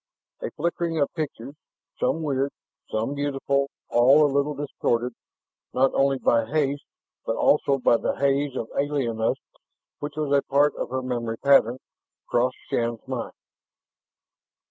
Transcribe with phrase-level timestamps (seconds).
[0.41, 1.53] A flickering of pictures,
[1.99, 2.49] some weird,
[2.89, 5.13] some beautiful, all a little distorted
[5.75, 6.85] not only by haste,
[7.23, 9.35] but also by the haze of alienness
[9.99, 11.77] which was a part of her memory pattern
[12.27, 13.33] crossed Shann's mind.